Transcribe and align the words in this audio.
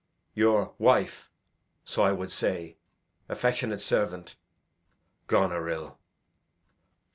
'Your 0.33 0.73
(wife, 0.79 1.29
so 1.85 2.01
I 2.01 2.11
would 2.11 2.31
say) 2.31 2.75
affectionate 3.29 3.81
servant, 3.81 4.35
'Goneril.' 5.27 5.99